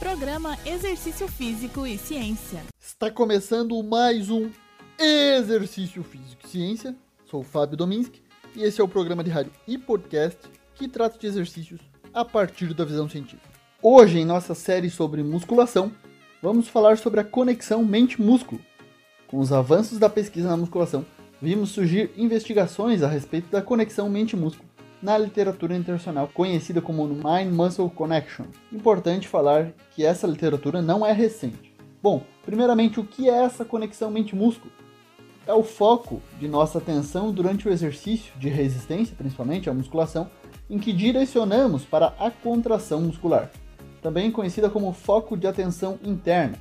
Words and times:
Programa 0.00 0.56
Exercício 0.64 1.28
Físico 1.28 1.86
e 1.86 1.98
Ciência. 1.98 2.62
Está 2.80 3.10
começando 3.10 3.82
mais 3.82 4.30
um 4.30 4.48
Exercício 4.98 6.02
Físico 6.02 6.40
e 6.46 6.48
Ciência. 6.48 6.96
Sou 7.26 7.40
o 7.40 7.44
Fábio 7.44 7.76
Dominski 7.76 8.22
e 8.56 8.62
esse 8.62 8.80
é 8.80 8.84
o 8.84 8.88
programa 8.88 9.22
de 9.22 9.28
rádio 9.28 9.52
e 9.68 9.76
podcast 9.76 10.38
que 10.74 10.88
trata 10.88 11.18
de 11.18 11.26
exercícios 11.26 11.82
a 12.14 12.24
partir 12.24 12.72
da 12.72 12.82
visão 12.82 13.10
científica. 13.10 13.46
Hoje, 13.82 14.18
em 14.18 14.24
nossa 14.24 14.54
série 14.54 14.88
sobre 14.88 15.22
musculação, 15.22 15.92
vamos 16.42 16.66
falar 16.66 16.96
sobre 16.96 17.20
a 17.20 17.24
conexão 17.24 17.84
mente-músculo. 17.84 18.58
Com 19.26 19.38
os 19.38 19.52
avanços 19.52 19.98
da 19.98 20.08
pesquisa 20.08 20.48
na 20.48 20.56
musculação, 20.56 21.04
vimos 21.42 21.72
surgir 21.72 22.10
investigações 22.16 23.02
a 23.02 23.06
respeito 23.06 23.50
da 23.50 23.60
conexão 23.60 24.08
mente-músculo 24.08 24.69
na 25.02 25.16
literatura 25.16 25.74
internacional 25.74 26.28
conhecida 26.32 26.80
como 26.80 27.06
Mind-Muscle 27.06 27.90
Connection. 27.90 28.46
Importante 28.72 29.28
falar 29.28 29.72
que 29.94 30.04
essa 30.04 30.26
literatura 30.26 30.82
não 30.82 31.04
é 31.04 31.12
recente. 31.12 31.74
Bom, 32.02 32.22
primeiramente, 32.44 33.00
o 33.00 33.04
que 33.04 33.28
é 33.28 33.44
essa 33.44 33.64
conexão 33.64 34.10
mente-músculo? 34.10 34.72
É 35.46 35.52
o 35.52 35.62
foco 35.62 36.20
de 36.38 36.48
nossa 36.48 36.78
atenção 36.78 37.32
durante 37.32 37.68
o 37.68 37.72
exercício 37.72 38.32
de 38.38 38.48
resistência, 38.48 39.16
principalmente 39.16 39.68
a 39.68 39.74
musculação, 39.74 40.30
em 40.68 40.78
que 40.78 40.92
direcionamos 40.92 41.84
para 41.84 42.14
a 42.18 42.30
contração 42.30 43.00
muscular, 43.00 43.50
também 44.00 44.30
conhecida 44.30 44.70
como 44.70 44.92
foco 44.92 45.36
de 45.36 45.46
atenção 45.46 45.98
interna. 46.04 46.56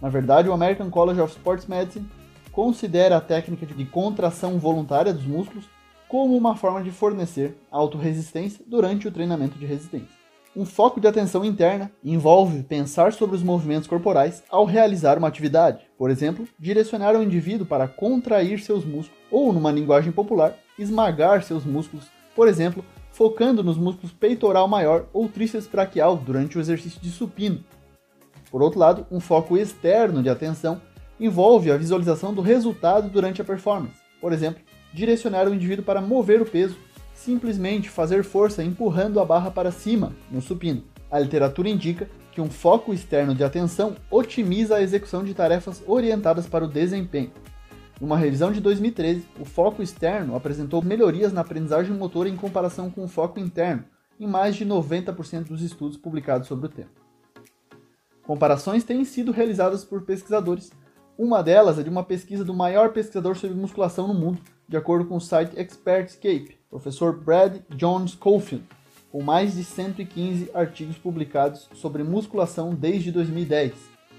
Na 0.00 0.08
verdade, 0.08 0.48
o 0.48 0.52
American 0.52 0.90
College 0.90 1.20
of 1.20 1.32
Sports 1.32 1.66
Medicine 1.66 2.08
considera 2.50 3.16
a 3.16 3.20
técnica 3.20 3.64
de 3.64 3.84
contração 3.84 4.58
voluntária 4.58 5.12
dos 5.12 5.24
músculos 5.24 5.64
como 6.12 6.36
uma 6.36 6.54
forma 6.54 6.82
de 6.82 6.90
fornecer 6.90 7.56
autorresistência 7.70 8.62
durante 8.68 9.08
o 9.08 9.10
treinamento 9.10 9.58
de 9.58 9.64
resistência. 9.64 10.14
Um 10.54 10.66
foco 10.66 11.00
de 11.00 11.08
atenção 11.08 11.42
interna 11.42 11.90
envolve 12.04 12.62
pensar 12.64 13.14
sobre 13.14 13.34
os 13.34 13.42
movimentos 13.42 13.88
corporais 13.88 14.44
ao 14.50 14.66
realizar 14.66 15.16
uma 15.16 15.28
atividade, 15.28 15.86
por 15.96 16.10
exemplo, 16.10 16.46
direcionar 16.58 17.16
o 17.16 17.22
indivíduo 17.22 17.64
para 17.64 17.88
contrair 17.88 18.60
seus 18.60 18.84
músculos, 18.84 19.18
ou, 19.30 19.54
numa 19.54 19.72
linguagem 19.72 20.12
popular, 20.12 20.58
esmagar 20.78 21.42
seus 21.42 21.64
músculos, 21.64 22.10
por 22.36 22.46
exemplo, 22.46 22.84
focando 23.10 23.64
nos 23.64 23.78
músculos 23.78 24.12
peitoral 24.12 24.68
maior 24.68 25.06
ou 25.14 25.30
tríceps 25.30 25.66
braquial 25.66 26.18
durante 26.18 26.58
o 26.58 26.60
exercício 26.60 27.00
de 27.00 27.08
supino. 27.08 27.64
Por 28.50 28.60
outro 28.60 28.78
lado, 28.78 29.06
um 29.10 29.18
foco 29.18 29.56
externo 29.56 30.22
de 30.22 30.28
atenção 30.28 30.78
envolve 31.18 31.72
a 31.72 31.78
visualização 31.78 32.34
do 32.34 32.42
resultado 32.42 33.08
durante 33.08 33.40
a 33.40 33.44
performance, 33.46 33.96
por 34.20 34.30
exemplo, 34.34 34.60
direcionar 34.92 35.48
o 35.48 35.54
indivíduo 35.54 35.84
para 35.84 36.00
mover 36.00 36.40
o 36.40 36.46
peso, 36.46 36.76
simplesmente 37.14 37.88
fazer 37.88 38.24
força 38.24 38.62
empurrando 38.62 39.20
a 39.20 39.24
barra 39.24 39.50
para 39.50 39.70
cima 39.70 40.12
no 40.30 40.40
supino. 40.40 40.84
A 41.10 41.18
literatura 41.18 41.68
indica 41.68 42.08
que 42.32 42.40
um 42.40 42.50
foco 42.50 42.92
externo 42.92 43.34
de 43.34 43.44
atenção 43.44 43.94
otimiza 44.10 44.76
a 44.76 44.82
execução 44.82 45.22
de 45.22 45.34
tarefas 45.34 45.82
orientadas 45.86 46.46
para 46.46 46.64
o 46.64 46.68
desempenho. 46.68 47.30
Numa 48.00 48.16
revisão 48.16 48.50
de 48.50 48.60
2013, 48.60 49.28
o 49.38 49.44
foco 49.44 49.82
externo 49.82 50.34
apresentou 50.34 50.82
melhorias 50.82 51.32
na 51.32 51.42
aprendizagem 51.42 51.94
motora 51.94 52.28
em 52.28 52.36
comparação 52.36 52.90
com 52.90 53.04
o 53.04 53.08
foco 53.08 53.38
interno, 53.38 53.84
em 54.18 54.26
mais 54.26 54.56
de 54.56 54.66
90% 54.66 55.48
dos 55.48 55.62
estudos 55.62 55.96
publicados 55.96 56.48
sobre 56.48 56.66
o 56.66 56.68
tema. 56.68 56.90
Comparações 58.22 58.82
têm 58.82 59.04
sido 59.04 59.30
realizadas 59.30 59.84
por 59.84 60.02
pesquisadores. 60.02 60.72
Uma 61.22 61.40
delas 61.40 61.78
é 61.78 61.84
de 61.84 61.88
uma 61.88 62.02
pesquisa 62.02 62.44
do 62.44 62.52
maior 62.52 62.92
pesquisador 62.92 63.36
sobre 63.36 63.56
musculação 63.56 64.08
no 64.08 64.12
mundo, 64.12 64.40
de 64.68 64.76
acordo 64.76 65.04
com 65.04 65.14
o 65.14 65.20
site 65.20 65.56
Expertscape, 65.56 66.58
professor 66.68 67.16
Brad 67.16 67.58
Jones 67.76 68.18
Schofield, 68.20 68.64
com 69.08 69.22
mais 69.22 69.54
de 69.54 69.62
115 69.62 70.50
artigos 70.52 70.98
publicados 70.98 71.68
sobre 71.74 72.02
musculação 72.02 72.74
desde 72.74 73.12
2010. 73.12 73.72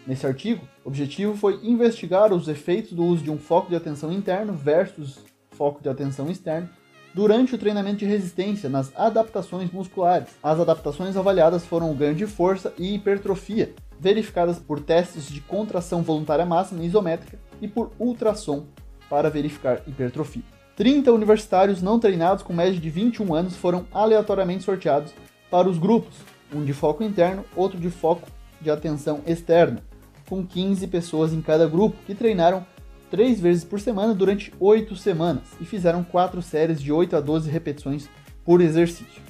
Nesse 0.07 0.25
artigo, 0.25 0.65
o 0.85 0.87
objetivo 0.87 1.35
foi 1.35 1.59
investigar 1.61 2.31
os 2.31 2.47
efeitos 2.47 2.93
do 2.93 3.03
uso 3.03 3.21
de 3.21 3.29
um 3.29 3.37
foco 3.37 3.69
de 3.69 3.75
atenção 3.75 4.09
interno 4.09 4.53
versus 4.53 5.19
foco 5.51 5.83
de 5.83 5.89
atenção 5.89 6.31
externo 6.31 6.69
durante 7.13 7.53
o 7.53 7.57
treinamento 7.57 7.97
de 7.97 8.05
resistência 8.05 8.69
nas 8.69 8.93
adaptações 8.95 9.69
musculares. 9.71 10.29
As 10.41 10.57
adaptações 10.57 11.17
avaliadas 11.17 11.65
foram 11.65 11.91
o 11.91 11.95
ganho 11.95 12.15
de 12.15 12.25
força 12.25 12.73
e 12.77 12.95
hipertrofia, 12.95 13.73
verificadas 14.03 14.59
por 14.59 14.81
testes 14.81 15.29
de 15.29 15.39
contração 15.39 16.03
voluntária 16.03 16.45
máxima 16.45 16.83
isométrica 16.83 17.39
e 17.61 17.69
por 17.69 17.91
ultrassom 17.97 18.65
para 19.09 19.29
verificar 19.29 19.81
hipertrofia. 19.87 20.43
30 20.75 21.09
universitários 21.13 21.81
não 21.81 21.97
treinados 21.97 22.43
com 22.43 22.51
média 22.51 22.77
de 22.77 22.89
21 22.89 23.33
anos 23.33 23.55
foram 23.55 23.87
aleatoriamente 23.93 24.65
sorteados 24.65 25.13
para 25.49 25.69
os 25.69 25.77
grupos, 25.77 26.17
um 26.53 26.65
de 26.65 26.73
foco 26.73 27.01
interno, 27.01 27.45
outro 27.55 27.79
de 27.79 27.89
foco 27.89 28.27
de 28.59 28.69
atenção 28.69 29.21
externa, 29.25 29.81
com 30.27 30.45
15 30.45 30.85
pessoas 30.87 31.31
em 31.31 31.41
cada 31.41 31.65
grupo, 31.65 31.95
que 32.05 32.13
treinaram 32.13 32.65
3 33.09 33.39
vezes 33.39 33.63
por 33.63 33.79
semana 33.79 34.13
durante 34.13 34.51
8 34.59 34.97
semanas 34.97 35.43
e 35.61 35.65
fizeram 35.65 36.03
4 36.03 36.41
séries 36.41 36.81
de 36.81 36.91
8 36.91 37.15
a 37.15 37.21
12 37.21 37.49
repetições 37.49 38.09
por 38.43 38.59
exercício. 38.59 39.21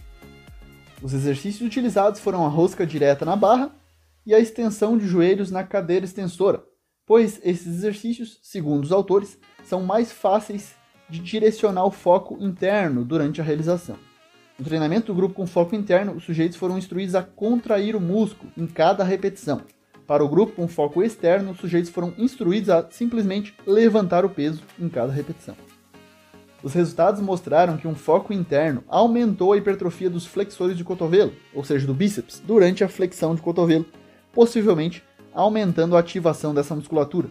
Os 1.01 1.13
exercícios 1.13 1.67
utilizados 1.67 2.19
foram 2.19 2.43
a 2.43 2.49
rosca 2.49 2.87
direta 2.87 3.23
na 3.23 3.35
barra 3.35 3.71
e 4.25 4.33
a 4.33 4.39
extensão 4.39 4.97
de 4.97 5.07
joelhos 5.07 5.51
na 5.51 5.63
cadeira 5.63 6.05
extensora, 6.05 6.63
pois 7.05 7.39
esses 7.43 7.67
exercícios, 7.67 8.39
segundo 8.41 8.83
os 8.83 8.91
autores, 8.91 9.37
são 9.63 9.83
mais 9.83 10.11
fáceis 10.11 10.75
de 11.09 11.19
direcionar 11.19 11.85
o 11.85 11.91
foco 11.91 12.37
interno 12.39 13.03
durante 13.03 13.41
a 13.41 13.43
realização. 13.43 13.97
No 14.57 14.65
treinamento 14.65 15.07
do 15.07 15.15
grupo 15.15 15.35
com 15.35 15.47
foco 15.47 15.75
interno, 15.75 16.13
os 16.13 16.23
sujeitos 16.23 16.57
foram 16.57 16.77
instruídos 16.77 17.15
a 17.15 17.23
contrair 17.23 17.95
o 17.95 18.01
músculo 18.01 18.51
em 18.57 18.67
cada 18.67 19.03
repetição. 19.03 19.61
Para 20.05 20.23
o 20.23 20.29
grupo 20.29 20.53
com 20.53 20.67
foco 20.67 21.01
externo, 21.01 21.51
os 21.51 21.57
sujeitos 21.57 21.89
foram 21.89 22.13
instruídos 22.17 22.69
a 22.69 22.87
simplesmente 22.89 23.55
levantar 23.65 24.23
o 24.25 24.29
peso 24.29 24.61
em 24.79 24.87
cada 24.89 25.11
repetição. 25.11 25.55
Os 26.61 26.73
resultados 26.73 27.19
mostraram 27.19 27.77
que 27.77 27.87
um 27.87 27.95
foco 27.95 28.31
interno 28.31 28.83
aumentou 28.87 29.51
a 29.51 29.57
hipertrofia 29.57 30.09
dos 30.09 30.25
flexores 30.25 30.77
de 30.77 30.83
cotovelo, 30.83 31.33
ou 31.53 31.63
seja, 31.63 31.85
do 31.85 31.93
bíceps, 31.93 32.41
durante 32.45 32.83
a 32.83 32.89
flexão 32.89 33.35
de 33.35 33.41
cotovelo, 33.41 33.85
possivelmente 34.33 35.03
aumentando 35.33 35.95
a 35.95 35.99
ativação 35.99 36.53
dessa 36.53 36.75
musculatura. 36.75 37.29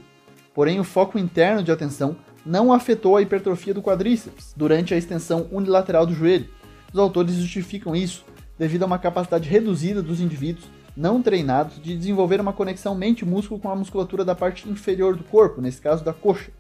Porém, 0.55 0.81
o 0.81 0.85
foco 0.85 1.19
interno 1.19 1.63
de 1.63 1.71
atenção 1.71 2.17
não 2.45 2.73
afetou 2.73 3.17
a 3.17 3.23
hipertrofia 3.23 3.75
do 3.75 3.83
quadríceps 3.83 4.55
durante 4.57 4.95
a 4.95 4.97
extensão 4.97 5.47
unilateral 5.51 6.07
do 6.07 6.15
joelho. 6.15 6.49
Os 6.93 6.99
autores 6.99 7.35
justificam 7.35 7.95
isso 7.95 8.25
devido 8.59 8.83
a 8.83 8.87
uma 8.87 8.99
capacidade 8.99 9.49
reduzida 9.49 10.03
dos 10.03 10.21
indivíduos 10.21 10.67
não 10.97 11.23
treinados 11.23 11.81
de 11.83 11.97
desenvolver 11.97 12.41
uma 12.41 12.53
conexão 12.53 12.95
mente-músculo 12.95 13.59
com 13.59 13.71
a 13.71 13.77
musculatura 13.77 14.25
da 14.25 14.35
parte 14.35 14.69
inferior 14.69 15.17
do 15.17 15.25
corpo, 15.25 15.61
nesse 15.61 15.81
caso 15.81 16.05
da 16.05 16.13
coxa. 16.13 16.51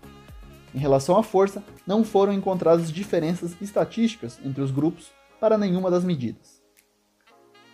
Em 0.75 0.79
relação 0.79 1.19
à 1.19 1.23
força, 1.23 1.63
não 1.87 2.03
foram 2.03 2.33
encontradas 2.33 2.91
diferenças 2.91 3.55
estatísticas 3.61 4.41
entre 4.43 4.63
os 4.63 4.71
grupos 4.71 5.11
para 5.39 5.59
nenhuma 5.59 5.91
das 5.91 6.03
medidas. 6.03 6.62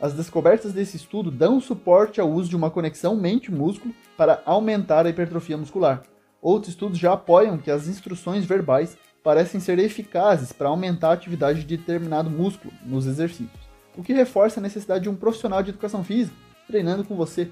As 0.01 0.15
descobertas 0.15 0.73
desse 0.73 0.97
estudo 0.97 1.31
dão 1.31 1.61
suporte 1.61 2.21
ao 2.21 2.31
uso 2.31 2.49
de 2.49 2.57
uma 2.57 2.71
conexão 2.71 3.17
mente-músculo 3.17 3.95
para 4.17 4.43
aumentar 4.45 5.07
a 5.07 5.11
hipertrofia 5.11 5.57
muscular, 5.57 6.03
Outros 6.41 6.73
estudos 6.73 6.99
já 6.99 7.15
apoiam 7.15 7.59
que 7.59 7.71
as 7.71 7.89
instruções 7.89 8.45
verbais 8.45 8.97
parecem 9.25 9.59
ser 9.59 9.79
eficazes 9.79 10.53
para 10.53 10.69
aumentar 10.69 11.11
a 11.11 11.13
atividade 11.13 11.65
de 11.65 11.77
determinado 11.77 12.31
músculo 12.31 12.73
nos 12.85 13.07
exercícios, 13.07 13.69
o 13.97 14.03
que 14.03 14.13
reforça 14.13 14.61
a 14.61 14.63
necessidade 14.63 15.03
de 15.03 15.11
um 15.11 15.17
profissional 15.17 15.63
de 15.63 15.71
educação 15.71 16.05
física 16.05 16.37
treinando 16.67 17.03
com 17.03 17.17
você. 17.17 17.51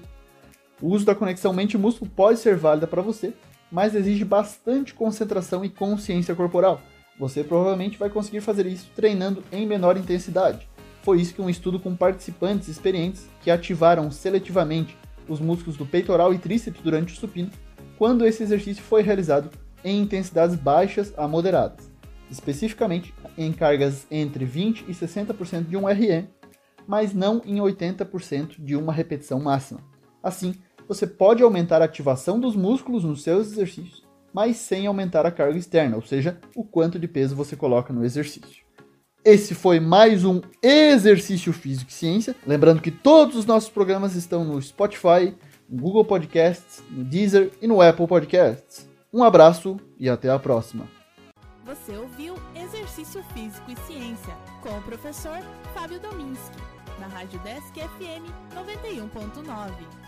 O 0.81 0.87
uso 0.89 1.05
da 1.05 1.15
conexão 1.15 1.51
mente-músculo 1.51 2.09
pode 2.15 2.39
ser 2.39 2.55
válida 2.55 2.87
para 2.87 3.01
você, 3.01 3.33
mas 3.69 3.95
exige 3.95 4.23
bastante 4.23 4.93
concentração 4.93 5.65
e 5.65 5.69
consciência 5.69 6.35
corporal. 6.35 6.79
Você 7.19 7.43
provavelmente 7.43 7.97
vai 7.97 8.09
conseguir 8.09 8.41
fazer 8.41 8.65
isso 8.67 8.89
treinando 8.95 9.43
em 9.51 9.65
menor 9.65 9.97
intensidade. 9.97 10.69
Foi 11.07 11.21
isso 11.21 11.33
que 11.33 11.41
um 11.41 11.49
estudo 11.49 11.79
com 11.79 11.95
participantes 11.95 12.67
experientes 12.67 13.29
que 13.39 13.49
ativaram 13.49 14.11
seletivamente 14.11 14.97
os 15.25 15.39
músculos 15.39 15.77
do 15.77 15.85
peitoral 15.85 16.33
e 16.33 16.37
tríceps 16.37 16.81
durante 16.81 17.13
o 17.13 17.15
supino 17.15 17.49
quando 17.97 18.25
esse 18.25 18.43
exercício 18.43 18.83
foi 18.83 19.03
realizado 19.03 19.49
em 19.85 20.01
intensidades 20.01 20.57
baixas 20.57 21.13
a 21.15 21.25
moderadas, 21.25 21.89
especificamente 22.29 23.13
em 23.37 23.53
cargas 23.53 24.05
entre 24.11 24.43
20 24.43 24.81
e 24.81 24.91
60% 24.91 25.69
de 25.69 25.77
um 25.77 25.87
RM, 25.87 26.27
mas 26.85 27.13
não 27.13 27.41
em 27.45 27.55
80% 27.55 28.61
de 28.61 28.75
uma 28.75 28.91
repetição 28.91 29.39
máxima. 29.39 29.79
Assim, 30.21 30.55
você 30.89 31.07
pode 31.07 31.41
aumentar 31.41 31.81
a 31.81 31.85
ativação 31.85 32.37
dos 32.37 32.53
músculos 32.53 33.05
nos 33.05 33.23
seus 33.23 33.47
exercícios, 33.53 34.03
mas 34.33 34.57
sem 34.57 34.87
aumentar 34.87 35.25
a 35.25 35.31
carga 35.31 35.57
externa, 35.57 35.95
ou 35.95 36.01
seja, 36.01 36.37
o 36.53 36.65
quanto 36.65 36.99
de 36.99 37.07
peso 37.07 37.33
você 37.33 37.55
coloca 37.55 37.93
no 37.93 38.03
exercício. 38.03 38.66
Esse 39.29 39.53
foi 39.53 39.77
mais 39.77 40.23
um 40.23 40.39
Exercício 40.63 41.51
Físico 41.51 41.91
e 41.91 41.93
Ciência. 41.93 42.33
Lembrando 42.45 42.81
que 42.81 42.89
todos 42.89 43.35
os 43.35 43.45
nossos 43.45 43.69
programas 43.69 44.15
estão 44.15 44.45
no 44.45 44.61
Spotify, 44.61 45.35
no 45.67 45.81
Google 45.81 46.05
Podcasts, 46.05 46.81
no 46.89 47.03
Deezer 47.03 47.51
e 47.61 47.67
no 47.67 47.81
Apple 47.81 48.07
Podcasts. 48.07 48.87
Um 49.13 49.25
abraço 49.25 49.75
e 49.99 50.07
até 50.07 50.29
a 50.29 50.39
próxima. 50.39 50.87
Você 51.65 51.97
ouviu 51.97 52.35
Exercício 52.55 53.21
Físico 53.33 53.69
e 53.69 53.75
Ciência 53.85 54.33
com 54.61 54.69
o 54.69 54.81
professor 54.83 55.39
Fábio 55.73 55.99
Dominski, 55.99 56.57
na 56.97 57.07
Rádio 57.07 57.41
Desk 57.41 57.73
FM 57.73 58.31
91.9. 58.55 60.06